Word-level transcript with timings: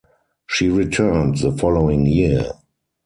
She 0.47 0.67
returned 0.69 1.37
the 1.37 1.51
following 1.51 2.07
year. 2.07 2.53